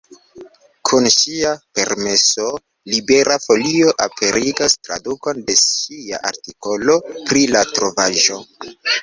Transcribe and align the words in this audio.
Kun 0.89 1.03
ŝia 1.15 1.51
permeso, 1.79 2.45
Libera 2.93 3.37
Folio 3.43 3.93
aperigas 4.07 4.77
tradukon 4.89 5.45
de 5.51 5.59
ŝia 5.61 6.23
artikolo 6.33 6.99
pri 7.13 7.45
la 7.55 7.63
trovaĵo. 7.77 8.43